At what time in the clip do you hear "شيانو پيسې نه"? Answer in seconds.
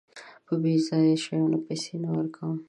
1.23-2.09